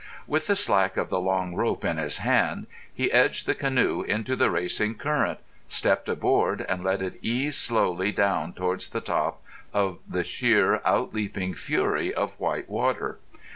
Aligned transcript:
With 0.25 0.47
the 0.47 0.55
slack 0.55 0.97
of 0.97 1.09
the 1.09 1.19
long 1.19 1.53
rope 1.53 1.85
in 1.85 1.97
his 1.97 2.17
hand 2.17 2.65
he 2.91 3.11
edged 3.11 3.45
the 3.45 3.53
canoe 3.53 4.01
into 4.01 4.35
the 4.35 4.49
racing 4.49 4.95
current, 4.95 5.37
stepped 5.67 6.09
aboard, 6.09 6.65
and 6.67 6.83
let 6.83 7.03
it 7.03 7.19
ease 7.21 7.55
slowly 7.55 8.11
down 8.11 8.53
towards 8.53 8.89
the 8.89 9.01
top 9.01 9.43
of 9.71 9.99
the 10.09 10.23
sheer, 10.23 10.81
out 10.85 11.13
leaping 11.13 11.53
fury 11.53 12.11
of 12.11 12.31
white 12.39 12.67
water. 12.67 13.19